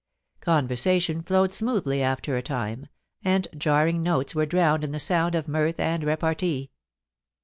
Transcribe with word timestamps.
Conversation 0.39 1.21
flowed 1.21 1.53
smoothly 1.53 2.01
after 2.01 2.35
a 2.35 2.41
time, 2.41 2.87
and 3.23 3.47
jarring 3.55 4.01
notes 4.01 4.33
were 4.33 4.47
drowned 4.47 4.83
in 4.83 4.93
the 4.93 4.99
sound 4.99 5.35
of 5.35 5.47
mirth 5.47 5.79
and 5.79 6.03
repartee. 6.03 6.71